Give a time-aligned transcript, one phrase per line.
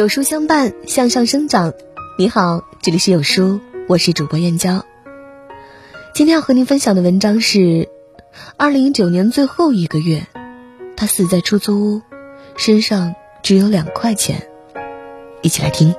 [0.00, 1.74] 有书相伴，向上生长。
[2.16, 4.86] 你好，这里是有书，我是主播燕娇。
[6.14, 7.90] 今天要和您分享的文章是：
[8.56, 10.26] 二零一九年最后一个月，
[10.96, 12.02] 他死在出租屋，
[12.56, 14.48] 身上只有两块钱。
[15.42, 15.94] 一起来听。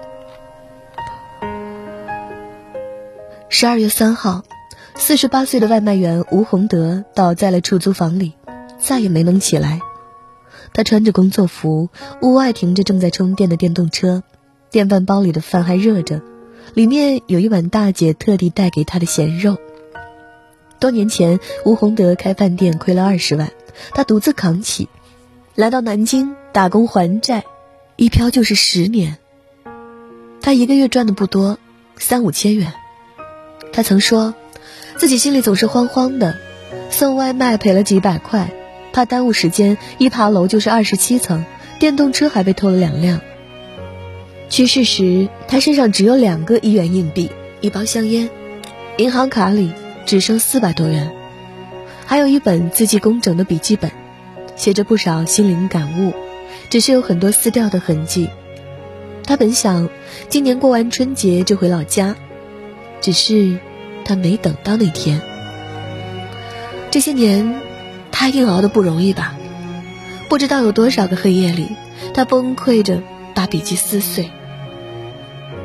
[3.49, 4.41] 十二月三号，
[4.95, 8.33] 四十八岁的外卖员吴洪德倒在了出租房里，
[8.79, 9.79] 再也没能起来。
[10.73, 11.89] 他穿着工作服，
[12.21, 14.23] 屋外停着正在充电的电动车，
[14.69, 16.21] 电饭煲里的饭还热着，
[16.73, 19.57] 里面有一碗大姐特地带给他的咸肉。
[20.79, 23.51] 多年前，吴洪德开饭店亏了二十万，
[23.93, 24.87] 他独自扛起，
[25.55, 27.43] 来到南京打工还债，
[27.97, 29.17] 一漂就是十年。
[30.41, 31.59] 他一个月赚的不多，
[31.97, 32.73] 三五千元。
[33.73, 34.33] 他曾说，
[34.97, 36.37] 自己心里总是慌慌的，
[36.89, 38.51] 送外卖赔了几百块。
[38.93, 41.45] 怕耽误时间，一爬楼就是二十七层，
[41.79, 43.21] 电动车还被偷了两辆。
[44.49, 47.29] 去世时，他身上只有两个一元硬币、
[47.61, 48.29] 一包香烟，
[48.97, 49.71] 银行卡里
[50.05, 51.09] 只剩四百多元，
[52.05, 53.89] 还有一本字迹工整的笔记本，
[54.57, 56.13] 写着不少心灵感悟，
[56.69, 58.27] 只是有很多撕掉的痕迹。
[59.23, 59.89] 他本想
[60.27, 62.15] 今年过完春节就回老家，
[62.99, 63.57] 只是
[64.03, 65.21] 他没等到那天。
[66.91, 67.70] 这些年。
[68.21, 69.35] 他一定熬得不容易吧？
[70.29, 71.69] 不知道有多少个黑夜里，
[72.13, 73.01] 他崩溃着
[73.33, 74.25] 把笔记撕碎；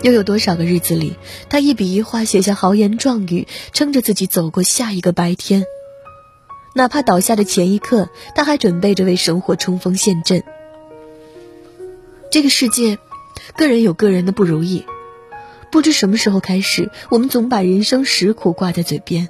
[0.00, 1.16] 又有多少个日子里，
[1.50, 5.64] 他一笔一画写下豪言壮语，撑着自己走过下一个白天。
[6.74, 10.42] 哪怕倒下的前一刻，他还准备着为生活冲锋陷阵。
[12.30, 12.96] 这个世界，
[13.58, 14.86] 个人有个人的不如意。
[15.70, 19.28] 不知什么时候开始，我们总把人生实苦挂在嘴边，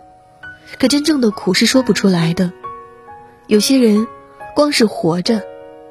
[0.79, 2.53] 可真正的苦是说不出来的。
[3.49, 4.09] 有些人，
[4.57, 5.45] 光是活着，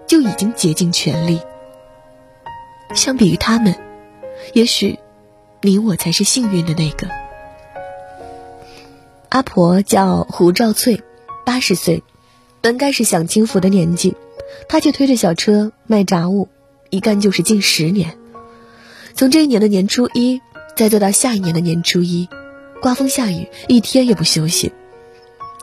[0.08, 1.40] 就已经竭尽全力。
[2.94, 3.74] 相比于他们，
[4.54, 5.00] 也许，
[5.62, 7.08] 你我才是幸运的那个。
[9.30, 11.02] 阿婆叫胡兆翠，
[11.46, 12.04] 八十岁，
[12.60, 14.16] 本该是享清福的年纪，
[14.68, 16.50] 她却推着小车卖杂物，
[16.90, 18.18] 一干就是近十年。
[19.14, 20.42] 从这一年的年初一，
[20.76, 22.28] 再做到下一年的年初一，
[22.82, 24.74] 刮风下雨，一天也不休息。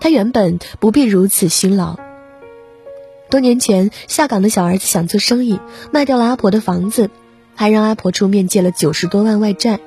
[0.02, 1.96] 他原本不必如此辛劳。
[3.30, 5.60] 多年前下岗的小儿子想做生意，
[5.92, 7.08] 卖掉了阿婆的房子，
[7.54, 9.78] 还让阿婆出面借了九十多万外债。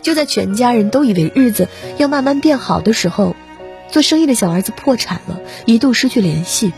[0.00, 1.68] 就在全家人都以为日子
[1.98, 3.36] 要慢慢变好的时候，
[3.90, 6.72] 做生意的小儿子破产了，一度失去联系。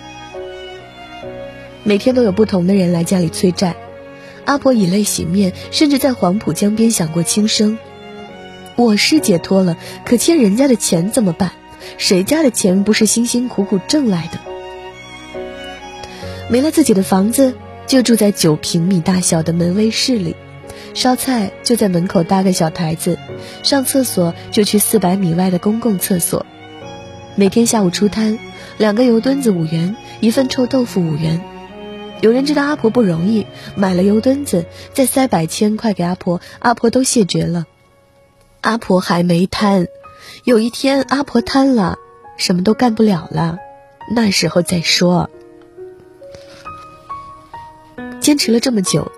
[1.85, 3.77] 每天都有不同的人来家里催债，
[4.45, 7.79] 阿婆以泪洗面，甚至在黄浦江边想过轻生。
[8.75, 11.53] 我是解脱了，可欠人家的钱怎么办？
[11.99, 14.39] 谁家的钱不是辛辛苦苦挣来的？
[16.49, 17.55] 没了自己的房子，
[17.87, 20.35] 就住在九平米大小的门卫室里，
[20.95, 23.19] 烧菜就在门口搭个小台子，
[23.63, 26.45] 上厕所就去四百米外的公共厕所。
[27.37, 28.39] 每天下午出摊，
[28.79, 31.41] 两个油墩子五元，一份臭豆腐五元。
[32.21, 37.67] 有人知道阿婆不容易，买了油墩子，再塞百千块给阿婆，阿婆都谢绝了。
[38.61, 39.87] 阿婆还没摊。
[40.45, 41.99] 有一天，阿婆瘫了，
[42.37, 43.59] 什么都干不了了，
[44.15, 45.31] 那时候再说。
[48.21, 49.11] 坚持了这么久，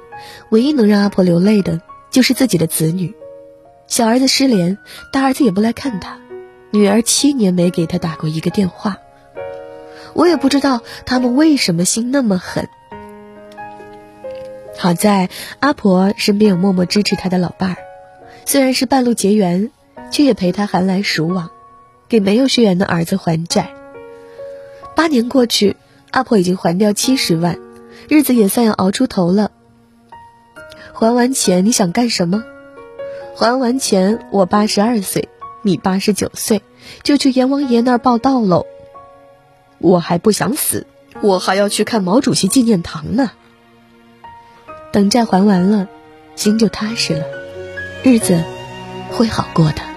[0.50, 1.80] 唯一能让阿婆流泪的，
[2.10, 3.14] 就是自己的子女。
[3.86, 4.78] 小儿子失联，
[5.12, 6.18] 大儿子也不来看他，
[6.70, 8.98] 女儿七年没给他打过一个电话。
[10.14, 12.68] 我也不知道他们为什么心那么狠。
[14.78, 15.28] 好在
[15.60, 17.76] 阿婆身边有默默支持她的老伴儿，
[18.44, 19.70] 虽然是半路结缘。
[20.12, 21.50] 却也陪他寒来暑往，
[22.08, 23.74] 给没有血缘的儿子还债。
[24.94, 25.76] 八年过去，
[26.10, 27.58] 阿婆已经还掉七十万，
[28.08, 29.50] 日子也算要熬出头了。
[30.92, 32.44] 还完钱，你想干什么？
[33.34, 35.30] 还完钱，我八十二岁，
[35.62, 36.62] 你八十九岁，
[37.02, 38.66] 就去阎王爷那儿报道喽。
[39.78, 40.86] 我还不想死，
[41.22, 43.32] 我还要去看毛主席纪念堂呢。
[44.92, 45.88] 等债还完了，
[46.36, 47.24] 心就踏实了，
[48.02, 48.44] 日子
[49.10, 49.91] 会好过的。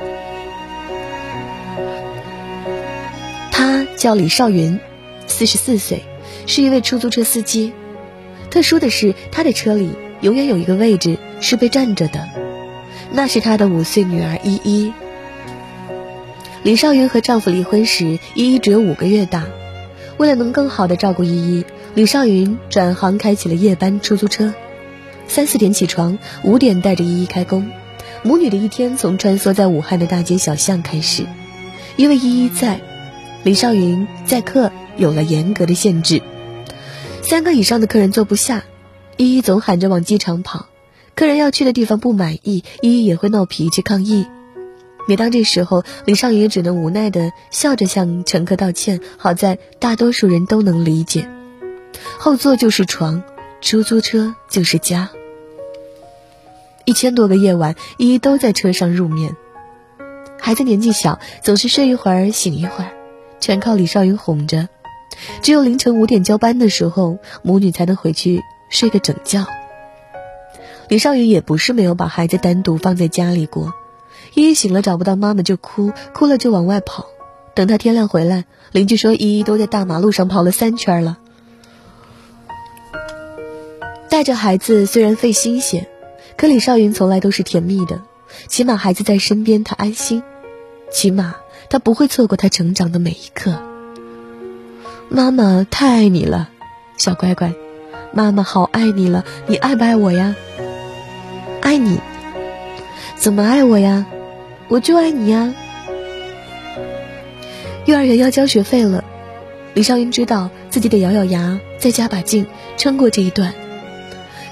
[4.05, 4.79] 叫李少云，
[5.25, 6.03] 四十四岁，
[6.45, 7.73] 是一位出租车司机。
[8.51, 12.29] 特殊的是，他的车里永远有一个位置是被占着的，
[13.11, 14.93] 那是他的五岁女儿依依。
[16.61, 19.47] 李少云和丈夫离婚时，依依只有五个月大。
[20.17, 21.65] 为了能更好的照顾依依，
[21.95, 24.53] 李少云转行开起了夜班出租车。
[25.27, 27.71] 三四点起床，五点带着依依开工。
[28.21, 31.25] 母女的一天从穿梭在武汉的大街小巷开始，
[31.95, 32.79] 因为依依在。
[33.45, 36.23] 李少云载客有了严格的限制，
[37.21, 38.63] 三个以上的客人坐不下，
[39.17, 40.65] 依依总喊着往机场跑，
[41.13, 44.25] 客人要去的地方不满意，依依也会闹脾气抗议。
[45.07, 48.99] 每当这时候，李少云也只能无奈的笑着向乘客道歉。
[49.15, 51.29] 好在大多数人都能理解。
[52.17, 53.21] 后座就是床，
[53.61, 55.11] 出租车就是家。
[56.83, 59.35] 一千多个夜晚，依依都在车上入眠。
[60.41, 62.89] 孩子年纪小，总是睡一会儿醒一会儿，
[63.39, 64.69] 全靠李少云哄着。
[65.41, 69.45] 只有凌晨五点交班的时候，母女才能回去睡个整觉。
[70.89, 73.73] 李少云也不是没有把孩子单独放在家里过。
[74.33, 77.05] 依依醒了找不到妈妈就哭，哭了就往外跑。
[77.53, 78.43] 等他天亮回来，
[78.73, 81.17] 邻居说依依都在大马路上跑了三圈了。
[84.09, 85.87] 带着孩子虽然费心些，
[86.35, 88.01] 可李少云从来都是甜蜜的，
[88.47, 90.21] 起码孩子在身边他安心，
[90.91, 91.35] 起码
[91.69, 93.61] 他不会错过他成长的每一刻。
[95.09, 96.49] 妈妈太爱你了，
[96.97, 97.53] 小乖乖，
[98.13, 100.35] 妈妈好爱你了，你爱不爱我呀？
[101.61, 101.99] 爱你，
[103.15, 104.05] 怎么爱我呀？
[104.67, 105.53] 我就爱你呀！
[107.85, 109.03] 幼儿园要交学费了，
[109.75, 112.47] 李少英知道自己得咬咬牙，再加把劲，
[112.77, 113.53] 撑过这一段。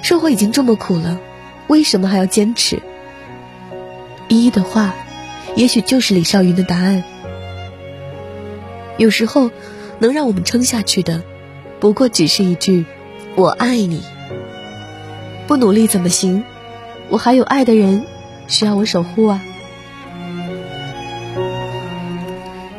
[0.03, 1.19] 生活已经这么苦了，
[1.67, 2.79] 为什么还要坚持？
[4.27, 4.93] 依依的话，
[5.55, 7.03] 也许就是李少云的答案。
[8.97, 9.51] 有时候，
[9.99, 11.23] 能让我们撑下去的，
[11.79, 12.85] 不过只是一句
[13.35, 14.03] “我爱你”。
[15.47, 16.43] 不努力怎么行？
[17.09, 18.05] 我还有爱的人，
[18.47, 19.41] 需要我守护啊！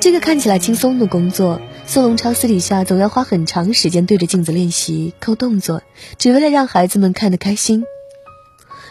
[0.00, 5.82] 这个看起来轻松的工作，宋龙超私底下总要花很长时间对着镜子练习扣动作，
[6.18, 7.84] 只为了让孩子们看得开心。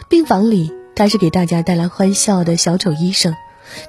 [0.10, 3.36] 病房里，他是给大家带来欢笑的小丑医生，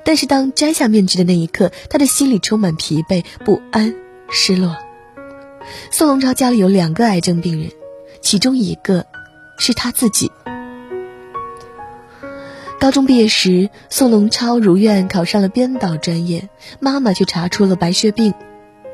[0.04, 3.94] 但是当摘下面具的那一刻，他的心里充满疲惫、不安、
[4.30, 4.76] 失落。
[5.90, 7.70] 宋龙超家里有两个癌症病人，
[8.20, 9.06] 其中一个
[9.58, 10.30] 是他自己。
[12.78, 16.50] 高中毕业时，宋龙超如愿考上了编导专业，
[16.80, 18.34] 妈妈却查出了白血病。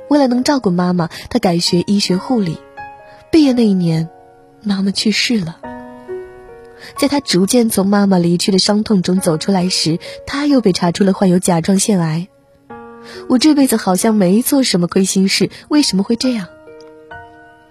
[0.08, 2.58] 为了能照顾妈妈，他改学医学护理。
[3.32, 4.08] 毕业那一年，
[4.62, 5.58] 妈妈去世了。
[6.96, 12.28] 在他逐渐从妈妈离去的伤痛中走出来时，他又被查出了患有甲状腺癌。
[13.28, 16.48] 我这辈子好像没做什么亏心事，为什么会这样？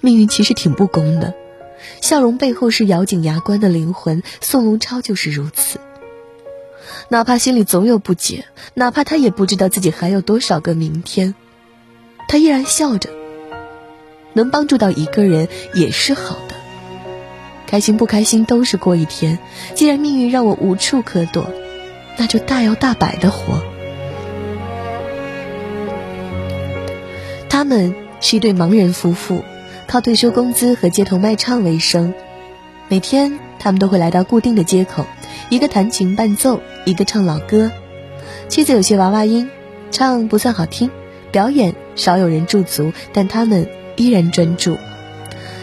[0.01, 1.33] 命运其实挺不公的，
[2.01, 4.23] 笑容背后是咬紧牙关的灵魂。
[4.41, 5.79] 宋龙超就是如此。
[7.09, 11.35] 哪怕心里总有不解，哪怕他也不知道自己还有多少个明天，
[12.27, 13.09] 他依然笑着。
[14.33, 16.55] 能帮助到一个人也是好的，
[17.69, 19.37] 开心不开心都是过一天。
[19.75, 21.51] 既然命运让我无处可躲，
[22.17, 23.61] 那就大摇大摆的活。
[27.47, 29.43] 他们是一对盲人夫妇，
[29.85, 32.15] 靠退休工资和街头卖唱为生，
[32.87, 35.05] 每天他们都会来到固定的街口。
[35.49, 37.71] 一个弹琴伴奏，一个唱老歌。
[38.47, 39.47] 妻子有些娃娃音，
[39.91, 40.89] 唱不算好听，
[41.31, 44.75] 表演少有人驻足，但他们依然专注。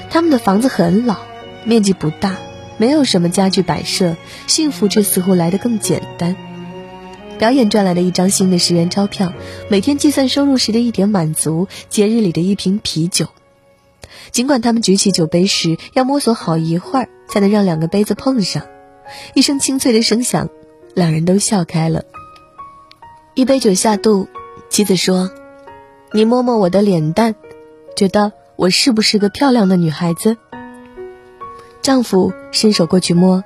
[0.09, 1.17] 他们的房子很老，
[1.67, 2.37] 面积不大，
[2.79, 4.17] 没有什么家具摆设，
[4.47, 6.37] 幸福却似乎来得更简单。
[7.39, 9.33] 表演赚来的一张新的十元钞票，
[9.69, 13.27] 每天计算收入时的一点满足，节日里的一瓶啤酒。
[14.31, 18.63] 尽管他们举起酒杯时要摸索好一会儿，才能让两个杯子碰上。
[19.35, 20.49] 一声清脆的声响，
[20.95, 22.05] 两人都笑开了。
[23.35, 24.29] 一杯酒下肚，
[24.71, 25.31] 妻子说
[26.15, 27.35] ：“你摸摸我的脸蛋，
[27.97, 30.37] 觉得我是不是个漂亮的女孩子？”
[31.87, 33.45] 丈夫伸手过去摸，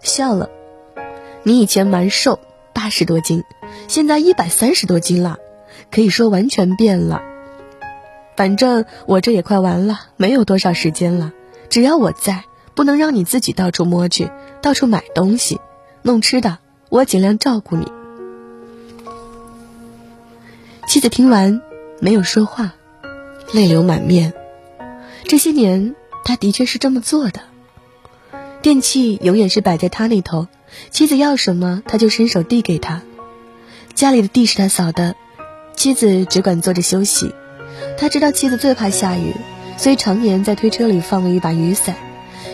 [0.00, 0.48] 笑了
[1.42, 2.38] ：“你以前蛮瘦，
[2.72, 3.42] 八十多斤，
[3.88, 5.38] 现在一百三十多斤了，
[5.90, 7.20] 可以说完全变了。
[8.36, 11.32] 反正我这也快完了，没有多少时间了。
[11.68, 14.30] 只要我在。”不能让你自己到处摸去，
[14.62, 15.60] 到处买东西，
[16.00, 17.92] 弄吃的，我尽量照顾你。
[20.86, 21.60] 妻子听完
[21.98, 22.72] 没有说话，
[23.52, 24.32] 泪流满面。
[25.24, 25.94] 这些年，
[26.24, 27.49] 他的确是这么做的。
[28.62, 30.46] 电器永远是摆在他那头，
[30.90, 33.00] 妻子要什么，他就伸手递给他。
[33.94, 35.14] 家里的地是他扫的，
[35.74, 37.34] 妻子只管坐着休息。
[37.96, 39.32] 他知道妻子最怕下雨，
[39.78, 41.94] 所以常年在推车里放了一把雨伞。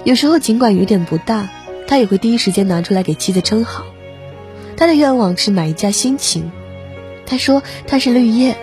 [0.04, 1.48] 有时候，尽管雨点不大，
[1.88, 3.84] 他也会第一时间拿出来给妻子撑好。
[4.76, 6.52] 他的愿望是买一架新琴。
[7.26, 8.56] 他说他是绿叶，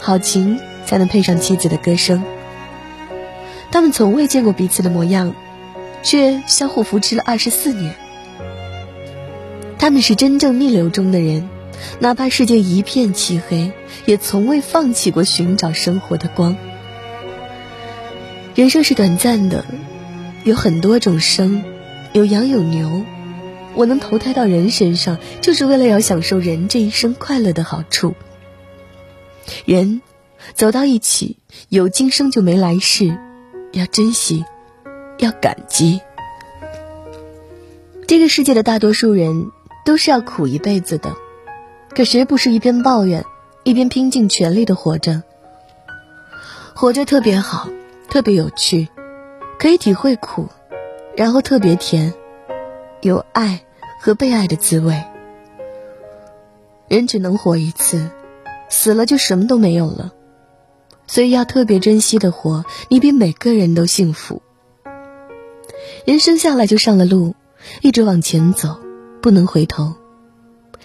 [0.00, 2.24] 好琴才能配上妻子的歌声。
[3.70, 5.36] 他们从未见过彼此的模样，
[6.02, 7.94] 却相互扶持了二十四年。
[9.78, 11.48] 他们是真正逆流中的人，
[11.98, 13.72] 哪怕世界一片漆黑，
[14.04, 16.56] 也从未放弃过寻找生活的光。
[18.54, 19.64] 人生是短暂的。
[20.42, 21.62] 有很多种生，
[22.14, 23.04] 有羊有牛，
[23.74, 28.14] 我能投胎到人身上，就是为了要享受人这一生快乐的好处。
[29.66, 30.00] 人
[30.54, 31.36] 走到一起，
[31.68, 33.18] 有今生就没来世，
[33.72, 34.46] 要珍惜，
[35.20, 36.00] 要感激。
[38.06, 39.52] 这个世界的大多数人
[39.84, 41.14] 都是要苦一辈子的，
[41.94, 43.24] 可谁不是一边抱怨，
[43.62, 45.22] 一边拼尽全力的活着？
[46.74, 47.68] 活着特别好，
[48.08, 48.88] 特别有趣，
[49.58, 50.48] 可以体会苦，
[51.16, 52.12] 然后特别甜，
[53.02, 53.60] 有爱
[54.00, 55.04] 和被爱的滋味。
[56.88, 58.10] 人只能活一次，
[58.68, 60.12] 死了就什么都没有了，
[61.06, 64.42] 所以要特别珍惜的活，你比每个人都幸福。
[66.10, 67.36] 人生下来就上了路。
[67.82, 68.80] 一直往前走，
[69.22, 69.94] 不能回头。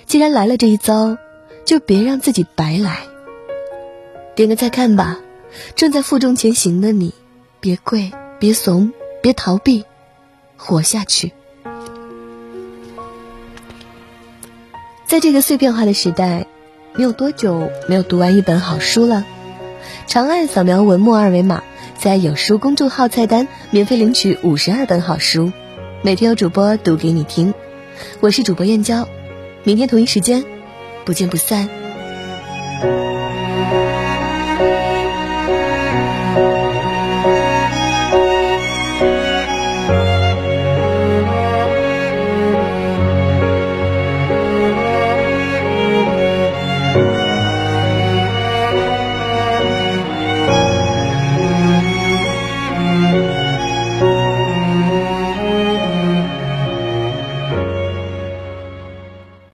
[0.06, 1.18] 既然来了这一遭，
[1.66, 3.00] 就别让自己白来。
[4.36, 5.18] 点个再看吧，
[5.76, 7.12] 正在负重前行的你，
[7.60, 8.92] 别跪，别怂，
[9.24, 9.84] 别逃避，
[10.58, 11.34] 活下去。
[15.08, 16.46] 在这个碎片化的时代，
[16.94, 19.26] 你有多久没有读完一本好书了？
[20.06, 21.64] 长按扫描文末二维码，
[21.98, 25.52] 在有书公众号菜单免费领取五十二本好书。
[26.04, 27.54] 每天有主播读给你听，
[28.20, 29.08] 我是主播燕娇，
[29.64, 30.44] 明天同一时间
[31.04, 31.68] 不见不散。